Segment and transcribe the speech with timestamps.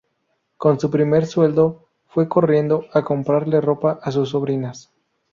[0.57, 4.89] Con su primer sueldo fue corriendo a comprarle ropa a sus sobrinas.